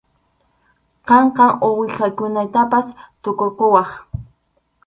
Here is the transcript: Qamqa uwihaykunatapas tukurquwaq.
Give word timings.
Qamqa 1.07 1.45
uwihaykunatapas 1.67 2.87
tukurquwaq. 3.21 3.89